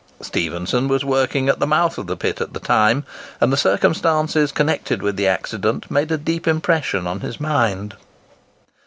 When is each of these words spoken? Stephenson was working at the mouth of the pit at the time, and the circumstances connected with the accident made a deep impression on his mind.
Stephenson 0.19 0.87
was 0.87 1.05
working 1.05 1.47
at 1.47 1.59
the 1.59 1.67
mouth 1.67 1.99
of 1.99 2.07
the 2.07 2.17
pit 2.17 2.41
at 2.41 2.53
the 2.53 2.59
time, 2.59 3.03
and 3.39 3.53
the 3.53 3.55
circumstances 3.55 4.51
connected 4.51 5.03
with 5.03 5.15
the 5.15 5.27
accident 5.27 5.91
made 5.91 6.11
a 6.11 6.17
deep 6.17 6.47
impression 6.47 7.05
on 7.05 7.19
his 7.19 7.39
mind. 7.39 7.95